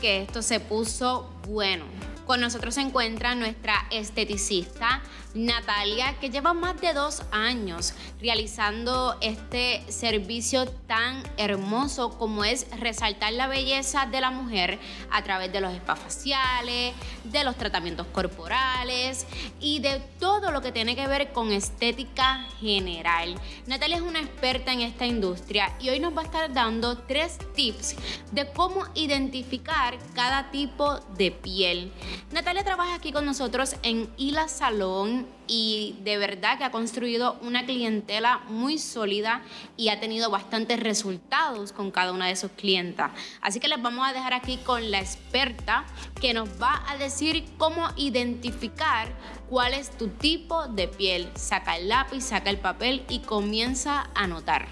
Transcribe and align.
que 0.00 0.22
esto 0.22 0.42
se 0.42 0.60
puso 0.60 1.28
bueno. 1.48 1.84
Con 2.26 2.40
nosotros 2.40 2.74
se 2.74 2.80
encuentra 2.80 3.34
nuestra 3.34 3.86
esteticista 3.90 5.02
Natalia, 5.34 6.16
que 6.20 6.30
lleva 6.30 6.54
más 6.54 6.80
de 6.80 6.94
dos 6.94 7.22
años 7.32 7.92
realizando 8.20 9.16
este 9.20 9.84
servicio 9.90 10.66
tan 10.66 11.22
hermoso 11.36 12.16
como 12.16 12.44
es 12.44 12.66
resaltar 12.78 13.32
la 13.32 13.48
belleza 13.48 14.06
de 14.06 14.20
la 14.20 14.30
mujer 14.30 14.78
a 15.10 15.24
través 15.24 15.52
de 15.52 15.60
los 15.60 15.74
spas 15.74 15.98
faciales, 15.98 16.94
de 17.24 17.44
los 17.44 17.56
tratamientos 17.56 18.06
corporales 18.06 19.26
y 19.60 19.80
de 19.80 20.00
todo 20.20 20.52
lo 20.52 20.62
que 20.62 20.70
tiene 20.70 20.94
que 20.94 21.08
ver 21.08 21.32
con 21.32 21.52
estética 21.52 22.46
general. 22.60 23.34
Natalia 23.66 23.96
es 23.96 24.02
una 24.02 24.20
experta 24.20 24.72
en 24.72 24.82
esta 24.82 25.04
industria 25.04 25.76
y 25.80 25.88
hoy 25.88 25.98
nos 25.98 26.16
va 26.16 26.22
a 26.22 26.24
estar 26.26 26.52
dando 26.52 26.96
tres 26.98 27.38
tips 27.54 27.96
de 28.30 28.50
cómo 28.52 28.84
identificar 28.94 29.98
cada 30.14 30.52
tipo 30.52 31.00
de 31.16 31.32
piel. 31.32 31.92
Natalia 32.32 32.64
trabaja 32.64 32.94
aquí 32.94 33.12
con 33.12 33.24
nosotros 33.24 33.76
en 33.82 34.08
Hila 34.16 34.48
Salón 34.48 35.26
y 35.46 35.96
de 36.02 36.16
verdad 36.16 36.58
que 36.58 36.64
ha 36.64 36.70
construido 36.70 37.38
una 37.42 37.64
clientela 37.64 38.40
muy 38.48 38.78
sólida 38.78 39.42
y 39.76 39.88
ha 39.88 40.00
tenido 40.00 40.30
bastantes 40.30 40.80
resultados 40.80 41.72
con 41.72 41.90
cada 41.90 42.12
una 42.12 42.26
de 42.26 42.36
sus 42.36 42.50
clientas. 42.52 43.12
Así 43.40 43.60
que 43.60 43.68
les 43.68 43.80
vamos 43.80 44.08
a 44.08 44.12
dejar 44.12 44.34
aquí 44.34 44.56
con 44.58 44.90
la 44.90 45.00
experta 45.00 45.84
que 46.20 46.34
nos 46.34 46.48
va 46.60 46.82
a 46.88 46.96
decir 46.96 47.44
cómo 47.58 47.88
identificar 47.96 49.08
cuál 49.48 49.74
es 49.74 49.90
tu 49.90 50.08
tipo 50.08 50.66
de 50.68 50.88
piel. 50.88 51.30
Saca 51.34 51.76
el 51.76 51.88
lápiz, 51.88 52.22
saca 52.22 52.50
el 52.50 52.58
papel 52.58 53.04
y 53.08 53.20
comienza 53.20 54.08
a 54.14 54.24
anotar. 54.24 54.66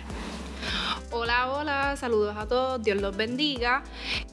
Hola, 1.10 1.52
hola, 1.52 1.96
saludos 1.96 2.36
a 2.38 2.46
todos, 2.46 2.82
Dios 2.82 3.00
los 3.00 3.16
bendiga. 3.16 3.82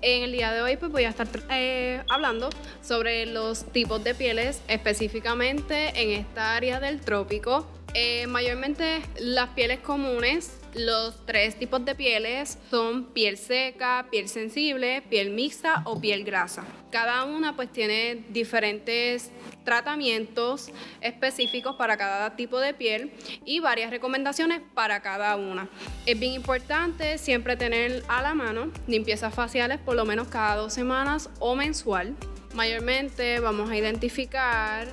En 0.02 0.24
el 0.24 0.32
día 0.32 0.52
de 0.52 0.62
hoy 0.62 0.78
pues 0.78 0.92
voy 0.92 1.04
a 1.04 1.10
estar 1.10 1.28
eh, 1.50 2.02
hablando 2.10 2.50
sobre 2.82 3.26
los 3.26 3.66
tipos 3.66 4.04
de 4.04 4.16
pieles 4.16 4.62
específicamente 4.68 5.90
en 6.02 6.20
esta 6.20 6.56
área 6.56 6.80
del 6.80 7.02
trópico. 7.02 7.68
Eh, 7.94 8.28
mayormente 8.28 9.02
las 9.20 9.50
pieles 9.50 9.80
comunes 9.80 10.59
los 10.74 11.26
tres 11.26 11.58
tipos 11.58 11.84
de 11.84 11.96
pieles 11.96 12.58
son 12.70 13.06
piel 13.06 13.38
seca, 13.38 14.08
piel 14.12 14.30
sensible, 14.30 15.02
piel 15.10 15.32
mixta 15.32 15.82
o 15.86 16.00
piel 16.00 16.24
grasa. 16.24 16.66
Cada 16.92 17.24
una 17.24 17.56
pues 17.56 17.72
tiene 17.72 18.26
diferentes 18.30 19.32
tratamientos 19.64 20.72
específicos 21.02 21.76
para 21.76 21.98
cada 21.98 22.36
tipo 22.36 22.60
de 22.60 22.74
piel 22.74 23.12
y 23.46 23.60
varias 23.60 23.92
recomendaciones 23.92 24.62
para 24.74 25.02
cada 25.02 25.36
una. 25.36 25.70
Es 26.06 26.20
bien 26.20 26.34
importante 26.34 27.18
siempre 27.18 27.56
tener 27.56 28.04
a 28.08 28.22
la 28.22 28.34
mano 28.34 28.72
limpiezas 28.88 29.34
faciales 29.34 29.80
por 29.80 29.96
lo 29.96 30.06
menos 30.06 30.28
cada 30.28 30.56
dos 30.56 30.74
semanas 30.74 31.30
o 31.40 31.56
mensual. 31.56 32.16
Mayormente 32.54 33.40
vamos 33.40 33.70
a 33.70 33.78
identificar 33.78 34.88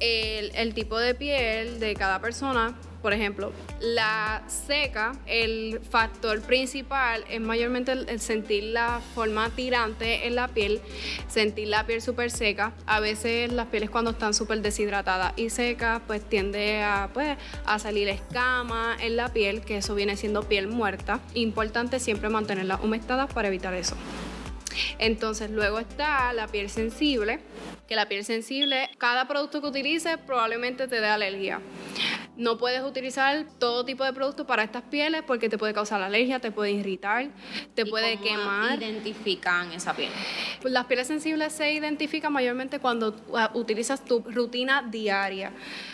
el, 0.00 0.54
el 0.54 0.74
tipo 0.74 0.98
de 0.98 1.14
piel 1.14 1.78
de 1.80 1.94
cada 1.94 2.20
persona 2.20 2.74
por 3.04 3.12
ejemplo, 3.12 3.52
la 3.80 4.42
seca, 4.46 5.12
el 5.26 5.78
factor 5.90 6.40
principal 6.40 7.22
es 7.28 7.38
mayormente 7.38 7.92
el, 7.92 8.18
sentir 8.18 8.64
la 8.64 9.02
forma 9.14 9.50
tirante 9.50 10.26
en 10.26 10.34
la 10.34 10.48
piel, 10.48 10.80
sentir 11.28 11.68
la 11.68 11.84
piel 11.84 12.00
súper 12.00 12.30
seca. 12.30 12.72
A 12.86 13.00
veces 13.00 13.52
las 13.52 13.66
pieles 13.66 13.90
cuando 13.90 14.12
están 14.12 14.32
súper 14.32 14.62
deshidratadas 14.62 15.34
y 15.36 15.50
secas, 15.50 16.00
pues 16.06 16.26
tiende 16.26 16.82
a, 16.82 17.10
pues, 17.12 17.36
a 17.66 17.78
salir 17.78 18.08
escama 18.08 18.96
en 18.98 19.16
la 19.16 19.30
piel, 19.30 19.60
que 19.60 19.76
eso 19.76 19.94
viene 19.94 20.16
siendo 20.16 20.44
piel 20.44 20.66
muerta. 20.66 21.20
Importante 21.34 22.00
siempre 22.00 22.30
mantenerla 22.30 22.80
humectada 22.82 23.26
para 23.26 23.48
evitar 23.48 23.74
eso. 23.74 23.96
Entonces 24.98 25.50
luego 25.50 25.78
está 25.78 26.32
la 26.32 26.48
piel 26.48 26.70
sensible, 26.70 27.40
que 27.86 27.96
la 27.96 28.08
piel 28.08 28.24
sensible, 28.24 28.88
cada 28.98 29.28
producto 29.28 29.60
que 29.60 29.68
utilices 29.68 30.16
probablemente 30.26 30.88
te 30.88 31.00
dé 31.00 31.06
alergia. 31.06 31.60
No 32.36 32.58
puedes 32.58 32.82
utilizar 32.82 33.46
todo 33.58 33.84
tipo 33.84 34.04
de 34.04 34.12
productos 34.12 34.46
para 34.46 34.64
estas 34.64 34.82
pieles 34.82 35.22
porque 35.26 35.48
te 35.48 35.56
puede 35.56 35.72
causar 35.72 36.02
alergia, 36.02 36.40
te 36.40 36.50
puede 36.50 36.72
irritar, 36.72 37.28
te 37.74 37.86
puede 37.86 38.16
cómo 38.16 38.28
quemar. 38.28 38.82
identifican 38.82 39.72
esa 39.72 39.94
piel? 39.94 40.10
Pues 40.60 40.72
las 40.72 40.86
pieles 40.86 41.06
sensibles 41.06 41.52
se 41.52 41.72
identifican 41.72 42.32
mayormente 42.32 42.80
cuando 42.80 43.14
ah, 43.34 43.50
utilizas 43.54 44.04
tu 44.04 44.20
rutina 44.20 44.82
diaria. 44.82 45.52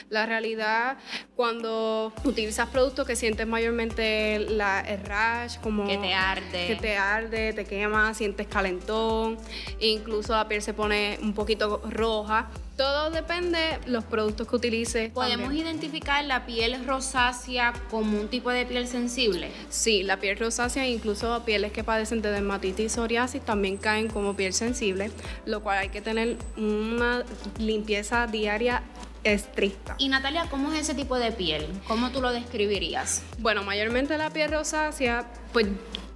La 0.09 0.27
realidad, 0.27 0.99
cuando 1.37 2.13
utilizas 2.25 2.69
productos 2.69 3.07
que 3.07 3.17
sientes 3.17 3.47
mayormente 3.47 4.41
la, 4.41 4.81
el 4.81 5.05
rash, 5.05 5.59
como... 5.59 5.87
Que 5.87 5.99
te 5.99 6.15
arde. 6.15 6.67
Que 6.67 6.77
te 6.77 6.97
arde, 6.97 7.53
te 7.53 7.65
quema, 7.65 8.13
sientes 8.15 8.47
calentón, 8.49 9.39
incluso 9.79 10.33
la 10.33 10.49
piel 10.49 10.63
se 10.63 10.75
pone 10.75 11.19
un 11.23 11.35
poquito 11.35 11.83
roja. 11.89 12.49
Todo 12.77 13.11
depende 13.11 13.59
de 13.59 13.91
los 13.91 14.05
productos 14.05 14.49
que 14.49 14.57
utilices. 14.57 15.11
¿Podemos 15.11 15.49
también. 15.49 15.67
identificar 15.67 16.25
la 16.31 16.47
piel 16.47 16.87
rosácea 16.87 17.73
como 17.91 18.21
un 18.21 18.29
tipo 18.29 18.51
de 18.51 18.65
piel 18.65 18.87
sensible? 18.87 19.51
Sí, 19.69 20.05
la 20.05 20.21
piel 20.21 20.39
rosácea, 20.39 20.87
incluso 20.87 21.43
pieles 21.45 21.73
que 21.73 21.83
padecen 21.83 22.23
de 22.23 22.31
dermatitis 22.31 22.87
y 22.87 22.89
psoriasis, 22.89 23.45
también 23.45 23.77
caen 23.79 24.07
como 24.07 24.37
piel 24.37 24.53
sensible, 24.53 25.11
lo 25.45 25.61
cual 25.61 25.79
hay 25.79 25.89
que 25.89 26.01
tener 26.01 26.37
una 26.57 27.25
limpieza 27.59 28.29
diaria 28.29 28.85
estricta. 29.25 29.97
Y 29.99 30.09
Natalia, 30.09 30.47
¿cómo 30.49 30.73
es 30.73 30.79
ese 30.79 30.95
tipo 30.95 31.19
de 31.19 31.33
piel? 31.33 31.67
¿Cómo 31.89 32.11
tú 32.11 32.23
lo 32.23 32.31
describirías? 32.31 33.25
Bueno, 33.39 33.65
mayormente 33.65 34.17
la 34.17 34.31
piel 34.31 34.53
rosácea, 34.53 35.27
pues 35.53 35.67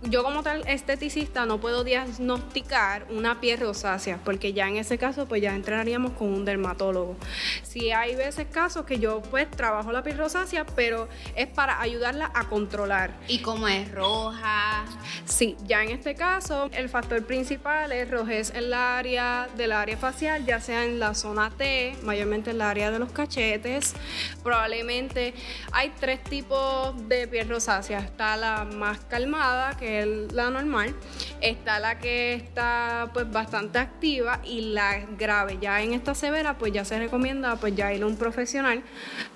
yo 0.08 0.22
como 0.22 0.42
tal 0.42 0.66
esteticista 0.68 1.46
no 1.46 1.60
puedo 1.60 1.84
diagnosticar 1.84 3.06
una 3.10 3.40
piel 3.40 3.60
rosácea, 3.60 4.18
porque 4.24 4.52
ya 4.52 4.68
en 4.68 4.76
ese 4.76 4.98
caso 4.98 5.26
pues 5.26 5.42
ya 5.42 5.54
entraríamos 5.54 6.12
con 6.12 6.32
un 6.32 6.44
dermatólogo. 6.44 7.16
Si 7.62 7.90
hay 7.90 8.14
veces 8.14 8.46
casos 8.50 8.84
que 8.84 8.98
yo 8.98 9.22
pues 9.22 9.50
trabajo 9.50 9.92
la 9.92 10.02
piel 10.02 10.18
rosácea, 10.18 10.66
pero 10.66 11.08
es 11.36 11.46
para 11.48 11.80
ayudarla 11.80 12.30
a 12.34 12.48
controlar. 12.48 13.12
¿Y 13.28 13.38
cómo 13.40 13.68
es 13.68 13.90
roja? 13.92 14.84
Sí, 15.24 15.56
ya 15.64 15.82
en 15.82 15.90
este 15.90 16.14
caso 16.14 16.68
el 16.72 16.88
factor 16.88 17.24
principal 17.24 17.92
es 17.92 18.10
rojez 18.10 18.52
en 18.54 18.70
la 18.70 18.98
área 18.98 19.48
del 19.56 19.72
área 19.72 19.96
facial, 19.96 20.44
ya 20.44 20.60
sea 20.60 20.84
en 20.84 20.98
la 20.98 21.14
zona 21.14 21.50
T, 21.50 21.96
mayormente 22.02 22.50
en 22.50 22.58
la 22.58 22.70
área 22.70 22.90
de 22.90 22.98
los 22.98 23.12
cachetes. 23.12 23.94
Probablemente 24.42 25.34
hay 25.72 25.92
tres 25.98 26.22
tipos 26.24 27.08
de 27.08 27.26
piel 27.28 27.48
rosácea. 27.48 27.98
Está 28.00 28.36
la 28.36 28.64
más 28.64 28.98
calmada, 29.00 29.76
que 29.76 30.00
es 30.00 30.32
la 30.32 30.50
normal. 30.50 30.94
Está 31.40 31.78
la 31.78 31.98
que 31.98 32.34
está 32.34 33.10
pues 33.12 33.30
bastante 33.30 33.78
activa 33.78 34.40
y 34.44 34.72
la 34.72 34.98
grave. 35.18 35.58
Ya 35.60 35.80
en 35.82 35.94
esta 35.94 36.14
severa 36.14 36.58
pues 36.58 36.72
ya 36.72 36.84
se 36.84 36.98
recomienda 36.98 37.56
pues 37.56 37.74
ya 37.74 37.92
ir 37.92 38.02
a 38.02 38.06
un 38.06 38.16
profesional 38.16 38.82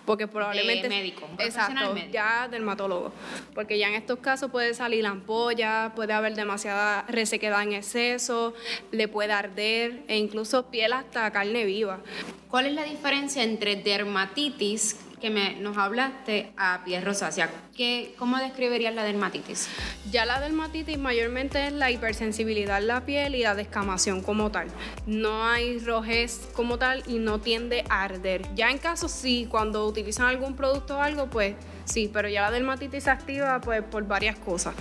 porque 0.08 0.26
probablemente... 0.26 0.88
De 0.88 0.94
médico, 0.94 1.26
un 1.26 1.32
Exacto, 1.32 1.74
profesional 1.74 1.92
médico. 1.92 2.12
ya 2.14 2.48
dermatólogo. 2.48 3.12
Porque 3.54 3.78
ya 3.78 3.88
en 3.88 3.94
estos 3.94 4.20
casos 4.20 4.50
puede 4.50 4.72
salir 4.72 5.04
ampolla, 5.04 5.67
puede 5.94 6.12
haber 6.12 6.34
demasiada 6.34 7.04
resequedad 7.08 7.62
en 7.62 7.72
exceso, 7.72 8.54
le 8.92 9.08
puede 9.08 9.32
arder 9.32 10.02
e 10.08 10.16
incluso 10.16 10.66
piel 10.70 10.92
hasta 10.92 11.30
carne 11.30 11.64
viva. 11.64 12.00
¿Cuál 12.48 12.66
es 12.66 12.72
la 12.72 12.84
diferencia 12.84 13.42
entre 13.42 13.76
dermatitis, 13.76 14.96
que 15.20 15.30
me, 15.30 15.56
nos 15.56 15.76
hablaste, 15.76 16.52
a 16.56 16.82
piel 16.84 17.04
rosácea? 17.04 17.50
¿Qué, 17.76 18.14
¿Cómo 18.18 18.38
describirías 18.38 18.94
la 18.94 19.02
dermatitis? 19.02 19.68
Ya 20.10 20.24
la 20.24 20.40
dermatitis 20.40 20.98
mayormente 20.98 21.66
es 21.66 21.72
la 21.72 21.90
hipersensibilidad 21.90 22.78
en 22.78 22.86
la 22.86 23.04
piel 23.04 23.34
y 23.34 23.42
la 23.42 23.54
descamación 23.54 24.22
como 24.22 24.50
tal. 24.50 24.68
No 25.06 25.44
hay 25.46 25.78
rojez 25.78 26.48
como 26.54 26.78
tal 26.78 27.02
y 27.06 27.18
no 27.18 27.40
tiende 27.40 27.84
a 27.90 28.04
arder. 28.04 28.42
Ya 28.54 28.70
en 28.70 28.78
caso 28.78 29.08
sí, 29.08 29.46
cuando 29.50 29.86
utilizan 29.86 30.26
algún 30.26 30.56
producto 30.56 30.96
o 30.96 31.00
algo, 31.00 31.26
pues 31.26 31.54
sí, 31.84 32.10
pero 32.12 32.28
ya 32.28 32.42
la 32.42 32.50
dermatitis 32.50 33.04
se 33.04 33.10
activa 33.10 33.60
pues 33.60 33.82
por 33.82 34.06
varias 34.06 34.38
cosas. 34.38 34.74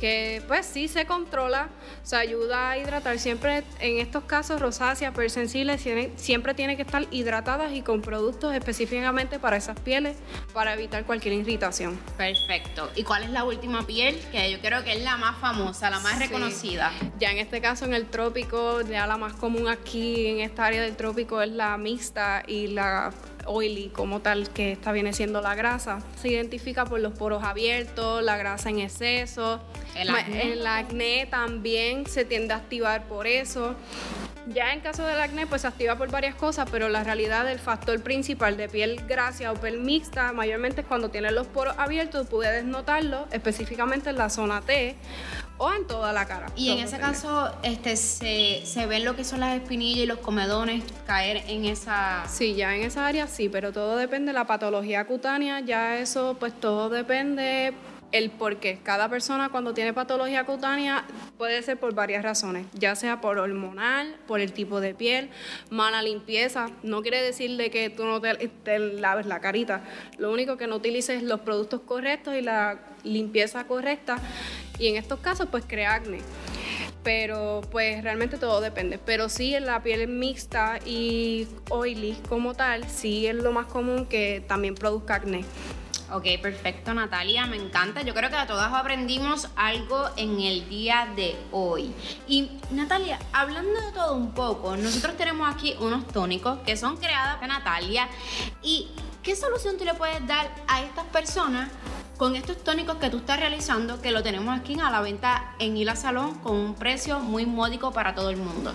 Que 0.00 0.42
pues 0.46 0.64
sí 0.66 0.86
se 0.88 1.06
controla, 1.06 1.68
se 2.02 2.16
ayuda 2.16 2.70
a 2.70 2.78
hidratar. 2.78 3.18
Siempre 3.18 3.64
en 3.80 3.98
estos 3.98 4.24
casos 4.24 4.60
rosáceas, 4.60 5.12
tienen- 5.82 6.12
siempre 6.16 6.54
tiene 6.54 6.76
que 6.76 6.82
estar 6.82 7.06
hidratadas 7.10 7.72
y 7.72 7.82
con 7.82 8.00
productos 8.00 8.54
específicamente 8.54 9.38
para 9.38 9.56
esas 9.56 9.78
pieles 9.80 10.16
para 10.52 10.74
evitar 10.74 11.04
cualquier 11.04 11.34
irritación. 11.34 11.98
Perfecto. 12.16 12.90
¿Y 12.94 13.02
cuál 13.02 13.24
es 13.24 13.30
la 13.30 13.44
última 13.44 13.86
piel? 13.86 14.18
Que 14.30 14.50
yo 14.52 14.60
creo 14.60 14.84
que 14.84 14.92
es 14.92 15.02
la 15.02 15.16
más 15.16 15.36
famosa, 15.38 15.90
la 15.90 15.98
más 16.00 16.14
Sí. 16.14 16.20
reconocida. 16.26 16.92
Ya 17.18 17.30
en 17.30 17.38
este 17.38 17.60
caso 17.60 17.84
en 17.84 17.94
el 17.94 18.06
trópico, 18.06 18.80
ya 18.82 19.06
la 19.06 19.16
más 19.16 19.32
común 19.34 19.68
aquí 19.68 20.26
en 20.26 20.40
esta 20.40 20.66
área 20.66 20.82
del 20.82 20.96
trópico 20.96 21.42
es 21.42 21.50
la 21.50 21.76
mixta 21.76 22.42
y 22.46 22.68
la 22.68 23.12
oily 23.48 23.88
como 23.88 24.20
tal, 24.20 24.48
que 24.50 24.72
esta 24.72 24.92
viene 24.92 25.12
siendo 25.12 25.40
la 25.40 25.54
grasa. 25.54 26.00
Se 26.20 26.28
identifica 26.28 26.84
por 26.84 27.00
los 27.00 27.12
poros 27.12 27.42
abiertos, 27.42 28.22
la 28.22 28.36
grasa 28.36 28.70
en 28.70 28.78
exceso. 28.80 29.60
El 29.94 30.10
acné. 30.10 30.52
el 30.52 30.66
acné 30.66 31.26
también 31.26 32.06
se 32.06 32.24
tiende 32.24 32.54
a 32.54 32.58
activar 32.58 33.08
por 33.08 33.26
eso. 33.26 33.74
Ya 34.46 34.72
en 34.72 34.80
caso 34.80 35.04
del 35.04 35.20
acné, 35.20 35.46
pues 35.46 35.62
se 35.62 35.68
activa 35.68 35.96
por 35.96 36.10
varias 36.10 36.34
cosas, 36.34 36.68
pero 36.70 36.88
la 36.88 37.04
realidad, 37.04 37.50
el 37.50 37.58
factor 37.58 38.00
principal 38.02 38.56
de 38.56 38.68
piel 38.68 39.02
grasa 39.06 39.52
o 39.52 39.54
piel 39.54 39.80
mixta, 39.80 40.32
mayormente 40.32 40.80
es 40.80 40.86
cuando 40.86 41.10
tienes 41.10 41.32
los 41.32 41.46
poros 41.46 41.74
abiertos, 41.76 42.26
puedes 42.28 42.64
notarlo 42.64 43.26
específicamente 43.30 44.08
en 44.08 44.16
la 44.16 44.30
zona 44.30 44.62
T, 44.62 44.96
o 45.58 45.72
en 45.72 45.86
toda 45.86 46.12
la 46.12 46.26
cara. 46.26 46.46
Y 46.56 46.70
en 46.70 46.78
ese 46.78 46.98
caso, 46.98 47.50
este, 47.62 47.96
se, 47.96 48.62
se 48.64 48.86
ven 48.86 49.04
lo 49.04 49.16
que 49.16 49.24
son 49.24 49.40
las 49.40 49.56
espinillas 49.56 50.04
y 50.04 50.06
los 50.06 50.18
comedones 50.18 50.84
caer 51.06 51.42
en 51.48 51.64
esa... 51.64 52.24
Sí, 52.28 52.54
ya 52.54 52.74
en 52.74 52.82
esa 52.82 53.06
área 53.06 53.26
sí, 53.26 53.48
pero 53.48 53.72
todo 53.72 53.96
depende 53.96 54.28
de 54.28 54.34
la 54.34 54.46
patología 54.46 55.06
cutánea, 55.06 55.60
ya 55.60 55.98
eso 55.98 56.36
pues 56.38 56.58
todo 56.58 56.88
depende 56.88 57.74
el 58.12 58.30
por 58.30 58.56
qué. 58.56 58.78
Cada 58.82 59.08
persona 59.08 59.50
cuando 59.50 59.74
tiene 59.74 59.92
patología 59.92 60.44
cutánea 60.44 61.04
puede 61.36 61.62
ser 61.62 61.78
por 61.78 61.94
varias 61.94 62.22
razones, 62.22 62.66
ya 62.74 62.94
sea 62.94 63.20
por 63.20 63.38
hormonal, 63.38 64.16
por 64.26 64.40
el 64.40 64.52
tipo 64.52 64.80
de 64.80 64.94
piel, 64.94 65.30
mala 65.70 66.02
limpieza. 66.02 66.70
No 66.82 67.02
quiere 67.02 67.22
decir 67.22 67.56
de 67.56 67.70
que 67.70 67.90
tú 67.90 68.04
no 68.04 68.20
te, 68.20 68.78
laves 68.78 69.26
la 69.26 69.40
carita. 69.40 69.82
Lo 70.18 70.32
único 70.32 70.56
que 70.56 70.66
no 70.66 70.76
utilices 70.76 71.22
los 71.22 71.40
productos 71.40 71.80
correctos 71.82 72.34
y 72.34 72.42
la 72.42 72.78
limpieza 73.04 73.64
correcta. 73.64 74.16
Y 74.78 74.88
en 74.88 74.96
estos 74.96 75.20
casos 75.20 75.48
pues 75.50 75.64
crea 75.66 75.94
acné 75.94 76.20
pero 77.04 77.62
pues 77.70 78.02
realmente 78.02 78.36
todo 78.36 78.60
depende. 78.60 78.98
Pero 78.98 79.30
sí, 79.30 79.54
en 79.54 79.64
la 79.64 79.82
piel 79.82 80.08
mixta 80.08 80.78
y 80.84 81.48
oily 81.70 82.18
como 82.28 82.52
tal, 82.52 82.86
sí 82.86 83.26
es 83.26 83.34
lo 83.34 83.50
más 83.50 83.66
común 83.66 84.04
que 84.04 84.44
también 84.46 84.74
produzca 84.74 85.14
acné. 85.14 85.42
Ok, 86.10 86.24
perfecto 86.40 86.94
Natalia, 86.94 87.44
me 87.44 87.56
encanta. 87.56 88.00
Yo 88.00 88.14
creo 88.14 88.30
que 88.30 88.36
a 88.36 88.46
todas 88.46 88.72
aprendimos 88.72 89.48
algo 89.56 90.08
en 90.16 90.40
el 90.40 90.66
día 90.66 91.06
de 91.14 91.36
hoy. 91.52 91.92
Y 92.26 92.50
Natalia, 92.70 93.18
hablando 93.30 93.78
de 93.78 93.92
todo 93.92 94.14
un 94.14 94.32
poco, 94.32 94.74
nosotros 94.78 95.18
tenemos 95.18 95.54
aquí 95.54 95.74
unos 95.80 96.06
tónicos 96.08 96.60
que 96.60 96.78
son 96.78 96.96
creados 96.96 97.38
por 97.38 97.48
Natalia. 97.48 98.08
¿Y 98.62 98.88
qué 99.22 99.36
solución 99.36 99.76
tú 99.76 99.84
le 99.84 99.92
puedes 99.92 100.26
dar 100.26 100.50
a 100.66 100.80
estas 100.80 101.04
personas 101.06 101.68
con 102.18 102.34
estos 102.34 102.56
tónicos 102.64 102.96
que 102.96 103.10
tú 103.10 103.18
estás 103.18 103.38
realizando, 103.38 104.02
que 104.02 104.10
lo 104.10 104.24
tenemos 104.24 104.58
aquí 104.58 104.76
a 104.80 104.90
la 104.90 105.00
venta 105.00 105.54
en 105.60 105.76
Hila 105.76 105.94
Salón 105.94 106.34
con 106.40 106.56
un 106.56 106.74
precio 106.74 107.20
muy 107.20 107.46
módico 107.46 107.92
para 107.92 108.16
todo 108.16 108.30
el 108.30 108.36
mundo? 108.36 108.74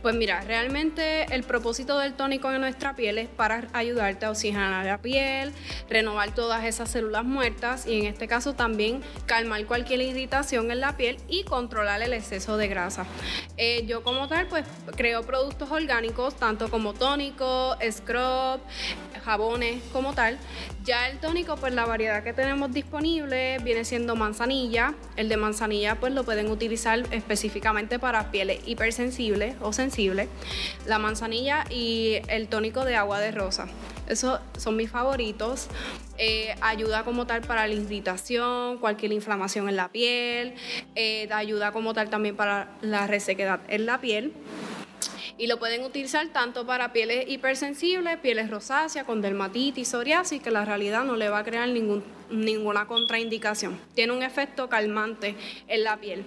Pues 0.00 0.14
mira, 0.14 0.42
realmente 0.42 1.24
el 1.34 1.42
propósito 1.42 1.98
del 1.98 2.14
tónico 2.14 2.52
en 2.52 2.60
nuestra 2.60 2.94
piel 2.94 3.18
es 3.18 3.28
para 3.28 3.66
ayudarte 3.72 4.26
a 4.26 4.30
oxigenar 4.30 4.86
la 4.86 4.98
piel, 4.98 5.52
renovar 5.90 6.36
todas 6.36 6.62
esas 6.64 6.88
células 6.88 7.24
muertas 7.24 7.84
y 7.84 7.98
en 7.98 8.06
este 8.06 8.28
caso 8.28 8.54
también 8.54 9.02
calmar 9.26 9.66
cualquier 9.66 10.00
irritación 10.00 10.70
en 10.70 10.78
la 10.78 10.96
piel 10.96 11.16
y 11.26 11.42
controlar 11.42 12.00
el 12.00 12.12
exceso 12.12 12.56
de 12.56 12.68
grasa. 12.68 13.06
Eh, 13.56 13.84
yo 13.86 14.04
como 14.04 14.28
tal 14.28 14.46
pues 14.46 14.66
creo 14.96 15.24
productos 15.24 15.68
orgánicos 15.72 16.36
tanto 16.36 16.70
como 16.70 16.94
tónico, 16.94 17.76
scrub, 17.90 18.60
jabones 19.24 19.82
como 19.92 20.12
tal. 20.12 20.38
Ya 20.84 21.08
el 21.08 21.18
tónico 21.18 21.56
pues 21.56 21.74
la 21.74 21.86
variedad 21.86 22.22
que 22.22 22.32
tenemos 22.32 22.70
disponible 22.72 22.83
disponible 22.84 23.58
viene 23.64 23.84
siendo 23.84 24.14
manzanilla. 24.14 24.94
El 25.16 25.28
de 25.28 25.36
manzanilla 25.36 25.96
pues 25.96 26.12
lo 26.12 26.22
pueden 26.24 26.50
utilizar 26.50 27.02
específicamente 27.10 27.98
para 27.98 28.30
pieles 28.30 28.60
hipersensibles 28.66 29.56
o 29.60 29.72
sensibles. 29.72 30.28
La 30.86 30.98
manzanilla 30.98 31.64
y 31.70 32.18
el 32.28 32.46
tónico 32.48 32.84
de 32.84 32.96
agua 32.96 33.20
de 33.20 33.30
rosa. 33.30 33.66
Esos 34.06 34.38
son 34.58 34.76
mis 34.76 34.90
favoritos. 34.90 35.68
Eh, 36.18 36.54
ayuda 36.60 37.04
como 37.04 37.26
tal 37.26 37.40
para 37.40 37.66
la 37.66 37.74
irritación, 37.74 38.78
cualquier 38.78 39.12
inflamación 39.12 39.68
en 39.68 39.76
la 39.76 39.88
piel. 39.88 40.54
Eh, 40.94 41.28
ayuda 41.32 41.72
como 41.72 41.94
tal 41.94 42.10
también 42.10 42.36
para 42.36 42.68
la 42.82 43.06
resequedad 43.06 43.60
en 43.68 43.86
la 43.86 44.00
piel 44.00 44.34
y 45.36 45.46
lo 45.46 45.58
pueden 45.58 45.82
utilizar 45.82 46.28
tanto 46.28 46.64
para 46.64 46.92
pieles 46.92 47.28
hipersensibles, 47.28 48.18
pieles 48.18 48.50
rosáceas, 48.50 49.04
con 49.04 49.20
dermatitis, 49.20 49.88
psoriasis, 49.88 50.40
que 50.40 50.50
la 50.50 50.64
realidad 50.64 51.04
no 51.04 51.16
le 51.16 51.28
va 51.28 51.40
a 51.40 51.44
crear 51.44 51.68
ningún 51.68 52.04
ninguna 52.30 52.86
contraindicación. 52.86 53.78
Tiene 53.94 54.12
un 54.12 54.22
efecto 54.22 54.68
calmante 54.68 55.34
en 55.68 55.84
la 55.84 55.96
piel. 55.98 56.24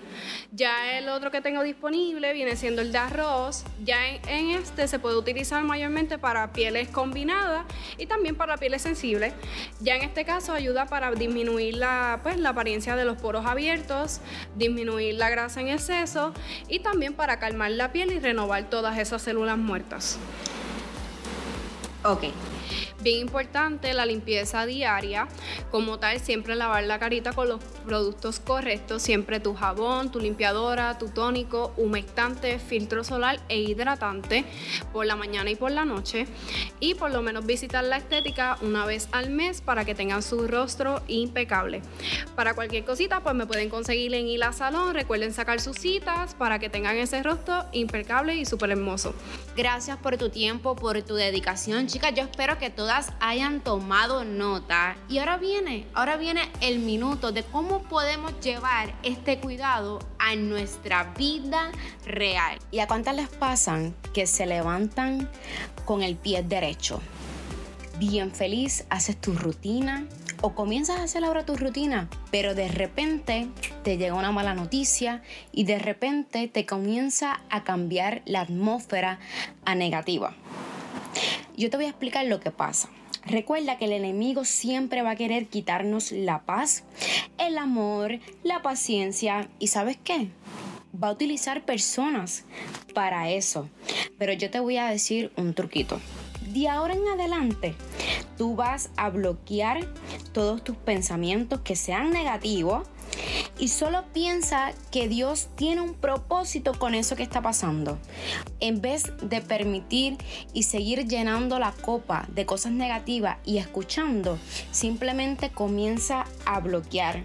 Ya 0.52 0.98
el 0.98 1.10
otro 1.10 1.32
que 1.32 1.42
tengo 1.42 1.64
disponible 1.64 2.34
viene 2.34 2.56
siendo 2.56 2.82
el 2.82 2.92
de 2.92 2.98
arroz. 2.98 3.64
Ya 3.84 4.08
en, 4.08 4.52
este 4.52 4.88
se 4.88 5.00
puede 5.00 5.18
utilizar 5.18 5.64
mayormente 5.64 6.18
para 6.18 6.54
pieles 6.54 6.88
combinadas 6.90 7.66
y 7.98 8.06
también 8.06 8.36
para 8.36 8.58
pieles 8.58 8.82
sensibles. 8.82 9.34
Ya 9.80 9.96
en 9.96 10.04
este 10.04 10.26
caso 10.26 10.54
ayuda 10.54 10.86
para 10.86 11.12
disminuir 11.12 11.76
la, 11.76 12.20
pues, 12.24 12.38
la 12.38 12.50
apariencia 12.50 12.96
de 12.96 13.06
los 13.06 13.18
poros 13.18 13.46
abiertos, 13.46 14.22
disminuir 14.56 15.16
la 15.16 15.30
grasa 15.30 15.62
en 15.62 15.70
exceso 15.70 16.34
y 16.68 16.80
también 16.80 17.14
para 17.14 17.40
calmar 17.40 17.72
la 17.72 17.92
piel 17.92 18.12
y 18.12 18.20
renovar 18.20 18.70
todas 18.70 18.98
esas 18.98 19.22
células 19.22 19.58
muertas. 19.58 20.20
Ok. 22.04 22.26
Bien 23.02 23.19
importante 23.19 23.94
la 23.94 24.06
limpieza 24.06 24.66
diaria, 24.66 25.28
como 25.72 26.00
tal, 26.00 26.19
siempre 26.19 26.56
lavar 26.56 26.84
la 26.84 27.00
carita 27.00 27.34
con 27.34 27.50
los 27.50 27.64
productos 27.86 28.40
correctos, 28.40 29.02
siempre 29.02 29.40
tu 29.40 29.54
jabón, 29.54 30.12
tu 30.12 30.19
limpiadora, 30.19 30.98
tu 30.98 31.10
tónico, 31.10 31.74
humectante, 31.78 32.60
filtro 32.60 33.04
solar 33.04 33.40
e 33.50 33.60
hidratante 33.60 34.46
por 34.94 35.06
la 35.06 35.16
mañana 35.16 35.50
y 35.50 35.56
por 35.56 35.72
la 35.72 35.86
noche. 35.86 36.28
Y 36.80 36.96
por 36.96 37.12
lo 37.12 37.22
menos 37.22 37.46
visitar 37.46 37.84
la 37.84 37.98
estética 37.98 38.58
una 38.62 38.86
vez 38.86 39.08
al 39.12 39.30
mes 39.30 39.62
para 39.62 39.86
que 39.86 39.96
tengan 39.96 40.22
su 40.22 40.48
rostro 40.48 41.02
impecable. 41.08 41.81
Para 42.36 42.54
cualquier 42.54 42.86
cosita, 42.86 43.22
pues 43.22 43.36
me 43.36 43.46
pueden 43.46 43.70
conseguir 43.70 44.13
en 44.13 44.28
Hila 44.28 44.54
Salón. 44.54 44.94
Recuerden 44.94 45.34
sacar 45.34 45.60
sus 45.60 45.78
citas 45.78 46.36
para 46.36 46.60
que 46.60 46.70
tengan 46.70 46.98
ese 46.98 47.24
rostro 47.24 47.66
impecable 47.72 48.36
y 48.36 48.46
súper 48.46 48.72
hermoso. 48.72 49.13
Gracias 49.56 49.98
por 49.98 50.18
tu 50.18 50.30
tiempo, 50.30 50.75
por 50.75 51.02
tu 51.02 51.16
dedicación, 51.16 51.88
chicas. 51.88 52.13
Yo 52.16 52.24
espero 52.24 52.56
que 52.57 52.69
todas 52.69 53.12
hayan 53.19 53.62
tomado 53.62 54.24
nota. 54.24 54.95
Y 55.09 55.19
ahora 55.19 55.38
viene, 55.38 55.86
ahora 55.94 56.18
viene 56.18 56.51
el 56.62 56.80
minuto 56.80 57.31
de 57.31 57.44
cómo 57.44 57.83
podemos 57.83 58.39
llevar 58.42 58.94
este 59.04 59.39
cuidado 59.39 60.00
a 60.19 60.36
nuestra 60.36 61.13
vida 61.18 61.71
real. 62.06 62.57
¿Y 62.71 62.80
a 62.80 62.88
cuántas 62.88 63.15
les 63.15 63.30
pasan 63.30 63.95
que 64.13 64.27
se 64.27 64.45
levantan 64.45 65.30
con 65.86 66.04
el 66.04 66.15
pie 66.15 66.44
derecho? 66.44 67.01
Bien 68.00 68.31
feliz, 68.31 68.86
haces 68.89 69.19
tu 69.19 69.33
rutina, 69.33 70.06
o 70.42 70.53
comienzas 70.53 71.00
a 71.00 71.03
hacer 71.03 71.24
ahora 71.24 71.45
tu 71.45 71.56
rutina, 71.56 72.10
pero 72.31 72.53
de 72.53 72.68
repente 72.68 73.48
te 73.83 73.98
llega 73.98 74.13
una 74.13 74.31
mala 74.31 74.53
noticia 74.53 75.24
y 75.51 75.63
de 75.63 75.80
repente 75.80 76.48
te 76.48 76.65
comienza 76.65 77.42
a 77.50 77.63
cambiar 77.63 78.21
la 78.25 78.42
atmósfera 78.42 79.19
a 79.65 79.75
negativa. 79.75 80.36
Yo 81.57 81.71
te 81.71 81.77
voy 81.77 81.88
a 81.88 81.89
explicar 81.89 82.24
lo 82.27 82.39
que 82.39 82.51
pasa. 82.51 82.88
Recuerda 83.25 83.80
que 83.80 83.86
el 83.86 83.91
enemigo 83.91 84.46
siempre 84.46 85.01
va 85.01 85.12
a 85.12 85.15
querer 85.15 85.48
quitarnos 85.48 86.12
la 86.12 86.43
paz, 86.43 86.84
el 87.39 87.58
amor, 87.58 88.20
la 88.43 88.62
paciencia 88.62 89.50
y 89.58 89.67
¿sabes 89.67 89.98
qué? 90.01 90.29
Va 91.03 91.08
a 91.08 91.13
utilizar 91.13 91.65
personas 91.65 92.46
para 92.93 93.32
eso. 93.32 93.67
Pero 94.20 94.34
yo 94.34 94.51
te 94.51 94.60
voy 94.60 94.77
a 94.77 94.86
decir 94.86 95.32
un 95.36 95.55
truquito. 95.55 96.00
De 96.53 96.70
ahora 96.70 96.93
en 96.93 97.08
adelante, 97.08 97.74
tú 98.38 98.55
vas 98.55 98.91
a 98.96 99.10
bloquear 99.10 99.91
todos 100.34 100.63
tus 100.63 100.77
pensamientos 100.77 101.62
que 101.62 101.75
sean 101.75 102.12
negativos 102.12 102.88
y 103.60 103.70
solo 103.70 104.04
piensa 104.14 104.74
que 104.92 105.08
Dios 105.08 105.48
tiene 105.56 105.82
un 105.82 105.94
propósito 105.94 106.74
con 106.74 106.96
eso 106.96 107.16
que 107.16 107.24
está 107.24 107.42
pasando. 107.42 107.98
En 108.60 108.82
vez 108.82 109.12
de 109.22 109.42
permitir 109.42 110.18
y 110.54 110.64
seguir 110.64 111.08
llenando 111.08 111.60
la 111.60 111.72
copa 111.72 112.26
de 112.30 112.46
cosas 112.46 112.72
negativas 112.72 113.38
y 113.46 113.58
escuchando, 113.58 114.38
simplemente 114.72 115.50
comienza 115.50 116.26
a 116.46 116.60
bloquear. 116.60 117.24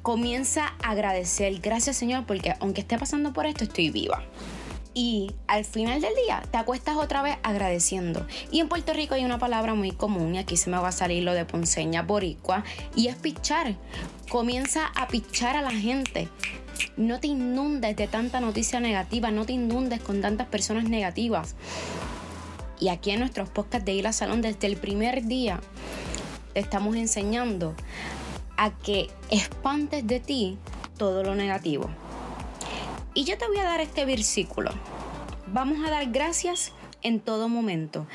Comienza 0.00 0.74
a 0.82 0.90
agradecer, 0.90 1.60
gracias 1.60 1.96
Señor, 1.96 2.24
porque 2.26 2.54
aunque 2.60 2.80
esté 2.80 2.98
pasando 2.98 3.32
por 3.32 3.46
esto, 3.46 3.64
estoy 3.64 3.90
viva 3.90 4.24
y 4.94 5.32
al 5.46 5.64
final 5.64 6.00
del 6.00 6.14
día 6.26 6.42
te 6.50 6.58
acuestas 6.58 6.96
otra 6.96 7.22
vez 7.22 7.36
agradeciendo. 7.42 8.26
Y 8.50 8.60
en 8.60 8.68
Puerto 8.68 8.92
Rico 8.92 9.14
hay 9.14 9.24
una 9.24 9.38
palabra 9.38 9.74
muy 9.74 9.92
común, 9.92 10.34
y 10.34 10.38
aquí 10.38 10.56
se 10.56 10.70
me 10.70 10.78
va 10.78 10.88
a 10.88 10.92
salir 10.92 11.22
lo 11.22 11.34
de 11.34 11.44
ponceña 11.44 12.02
boricua, 12.02 12.64
y 12.94 13.08
es 13.08 13.16
pichar. 13.16 13.76
Comienza 14.28 14.86
a 14.94 15.08
pichar 15.08 15.56
a 15.56 15.62
la 15.62 15.70
gente. 15.72 16.28
No 16.96 17.20
te 17.20 17.28
inundes 17.28 17.96
de 17.96 18.06
tanta 18.06 18.40
noticia 18.40 18.80
negativa, 18.80 19.30
no 19.30 19.46
te 19.46 19.52
inundes 19.52 20.00
con 20.00 20.20
tantas 20.20 20.46
personas 20.48 20.84
negativas. 20.84 21.54
Y 22.80 22.88
aquí 22.88 23.10
en 23.12 23.20
nuestros 23.20 23.48
podcasts 23.48 23.84
de 23.84 23.92
Ir 23.92 24.12
Salón, 24.12 24.42
desde 24.42 24.66
el 24.66 24.76
primer 24.76 25.24
día, 25.24 25.60
te 26.52 26.60
estamos 26.60 26.96
enseñando 26.96 27.74
a 28.56 28.70
que 28.70 29.08
espantes 29.30 30.06
de 30.06 30.20
ti 30.20 30.58
todo 30.98 31.22
lo 31.22 31.34
negativo. 31.34 31.88
Y 33.14 33.24
yo 33.24 33.36
te 33.36 33.46
voy 33.46 33.58
a 33.58 33.64
dar 33.64 33.80
este 33.80 34.06
versículo. 34.06 34.70
Vamos 35.48 35.86
a 35.86 35.90
dar 35.90 36.10
gracias 36.10 36.72
en 37.02 37.20
todo 37.20 37.50
momento, 37.50 38.06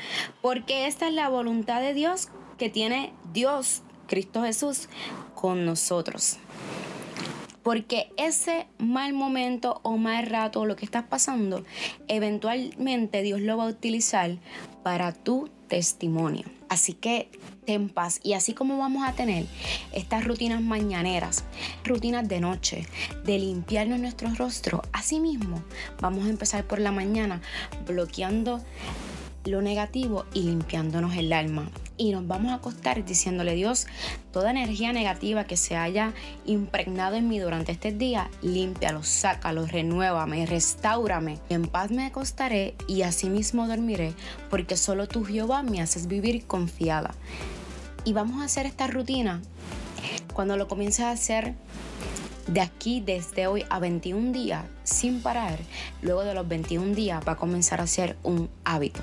porque 0.42 0.86
esta 0.88 1.06
es 1.06 1.14
la 1.14 1.28
voluntad 1.28 1.80
de 1.80 1.94
Dios 1.94 2.28
que 2.58 2.68
tiene 2.68 3.12
Dios, 3.32 3.82
Cristo 4.08 4.42
Jesús, 4.42 4.88
con 5.36 5.64
nosotros. 5.64 6.38
Porque 7.62 8.10
ese 8.16 8.66
mal 8.78 9.12
momento 9.12 9.78
o 9.84 9.98
mal 9.98 10.26
rato, 10.26 10.66
lo 10.66 10.74
que 10.74 10.84
estás 10.84 11.04
pasando, 11.04 11.64
eventualmente 12.08 13.22
Dios 13.22 13.40
lo 13.40 13.56
va 13.56 13.64
a 13.64 13.68
utilizar 13.68 14.38
para 14.82 15.12
tu 15.12 15.48
testimonio. 15.68 16.57
Así 16.68 16.92
que 16.92 17.30
ten 17.64 17.88
paz 17.88 18.20
y 18.22 18.34
así 18.34 18.54
como 18.54 18.78
vamos 18.78 19.06
a 19.06 19.12
tener 19.12 19.46
estas 19.92 20.24
rutinas 20.24 20.60
mañaneras, 20.60 21.44
rutinas 21.84 22.28
de 22.28 22.40
noche, 22.40 22.86
de 23.24 23.38
limpiarnos 23.38 24.00
nuestro 24.00 24.34
rostro, 24.34 24.82
así 24.92 25.20
mismo 25.20 25.62
vamos 26.00 26.26
a 26.26 26.30
empezar 26.30 26.64
por 26.64 26.78
la 26.78 26.92
mañana 26.92 27.40
bloqueando 27.86 28.62
lo 29.44 29.62
negativo 29.62 30.26
y 30.34 30.42
limpiándonos 30.42 31.16
el 31.16 31.32
alma. 31.32 31.70
Y 31.98 32.12
nos 32.12 32.28
vamos 32.28 32.52
a 32.52 32.54
acostar 32.54 33.04
diciéndole 33.04 33.56
Dios, 33.56 33.88
toda 34.32 34.52
energía 34.52 34.92
negativa 34.92 35.44
que 35.44 35.56
se 35.56 35.76
haya 35.76 36.14
impregnado 36.46 37.16
en 37.16 37.28
mí 37.28 37.40
durante 37.40 37.72
este 37.72 37.90
día, 37.90 38.30
límpialo, 38.40 39.02
sácalo, 39.02 39.66
renuévame, 39.66 40.46
restaurame. 40.46 41.40
En 41.48 41.66
paz 41.66 41.90
me 41.90 42.06
acostaré 42.06 42.76
y 42.86 43.02
asimismo 43.02 43.66
dormiré, 43.66 44.14
porque 44.48 44.76
solo 44.76 45.08
tú 45.08 45.24
Jehová 45.24 45.64
me 45.64 45.80
haces 45.80 46.06
vivir 46.06 46.46
confiada. 46.46 47.10
Y 48.04 48.12
vamos 48.12 48.40
a 48.40 48.44
hacer 48.44 48.64
esta 48.64 48.86
rutina. 48.86 49.42
Cuando 50.32 50.56
lo 50.56 50.68
comiences 50.68 51.04
a 51.04 51.10
hacer, 51.10 51.56
de 52.46 52.60
aquí 52.60 53.02
desde 53.04 53.46
hoy 53.46 53.64
a 53.68 53.78
21 53.78 54.32
días 54.32 54.64
sin 54.84 55.20
parar, 55.20 55.58
luego 56.00 56.24
de 56.24 56.32
los 56.32 56.46
21 56.46 56.94
días 56.94 57.22
va 57.26 57.32
a 57.32 57.36
comenzar 57.36 57.80
a 57.80 57.86
ser 57.86 58.16
un 58.22 58.48
hábito. 58.64 59.00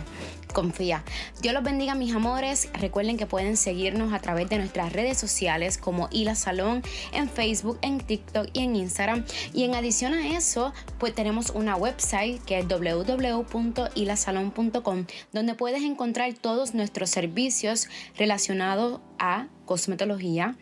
Confía. 0.56 1.04
Dios 1.42 1.54
los 1.54 1.64
bendiga 1.64 1.96
mis 1.96 2.16
amores. 2.16 2.70
Recuerden 2.74 3.18
que 3.18 3.26
pueden 3.26 3.58
seguirnos 3.58 4.14
a 4.14 4.20
través 4.20 4.48
de 4.48 4.58
nuestras 4.58 4.94
redes 4.94 5.18
sociales 5.18 5.78
como 5.78 6.08
Ila 6.12 6.34
Salón 6.34 6.82
en 7.12 7.30
Facebook, 7.30 7.78
en 7.82 8.00
TikTok 8.00 8.48
y 8.54 8.64
en 8.64 8.78
Instagram. 8.78 9.26
Y 9.54 9.66
en 9.66 9.76
adición 9.76 10.14
a 10.14 10.38
eso, 10.38 10.72
pues 10.98 11.14
tenemos 11.14 11.50
una 11.50 11.76
website 11.76 12.42
que 12.46 12.60
es 12.60 12.68
www.ilasalon.com 12.70 15.06
donde 15.34 15.56
puedes 15.56 15.84
encontrar 15.84 16.34
todos 16.36 16.74
nuestros 16.74 17.10
servicios 17.10 17.90
relacionados 18.18 19.02
a 19.20 19.48
cosmetología, 19.66 20.56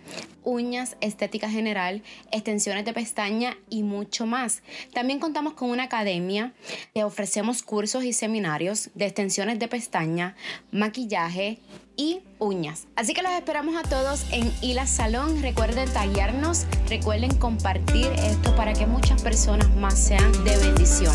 uñas, 0.44 0.98
estética 1.02 1.50
general, 1.50 2.04
extensiones 2.32 2.86
de 2.86 2.94
pestaña 2.94 3.58
y 3.70 3.84
mucho 3.84 4.26
más. 4.26 4.64
También 4.94 5.20
contamos 5.20 5.54
con 5.54 5.70
una 5.70 5.84
academia 5.84 6.54
que 6.94 7.04
ofrecemos 7.04 7.64
cursos 7.64 8.04
y 8.04 8.14
seminarios 8.14 8.90
de 8.96 9.06
extensiones 9.06 9.60
de 9.60 9.68
pestaña, 9.68 10.36
maquillaje 10.72 11.60
y 11.96 12.22
uñas. 12.40 12.88
Así 12.96 13.14
que 13.14 13.22
los 13.22 13.32
esperamos 13.32 13.76
a 13.76 13.88
todos 13.88 14.26
en 14.32 14.52
Ila 14.62 14.88
Salón. 14.88 15.42
Recuerden 15.42 15.92
tallarnos, 15.92 16.66
recuerden 16.90 17.36
compartir 17.38 18.08
esto 18.18 18.56
para 18.56 18.74
que 18.74 18.88
muchas 18.88 19.22
personas 19.22 19.70
más 19.76 20.00
sean 20.00 20.32
de 20.44 20.58
bendición. 20.58 21.14